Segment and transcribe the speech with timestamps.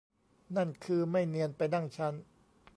[0.55, 2.13] นั่นคือไม่เนียนไปนั่งชั้น